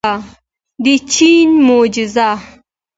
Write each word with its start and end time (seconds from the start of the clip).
د 0.83 0.85
چین 1.11 1.49
معجزه. 1.67 2.29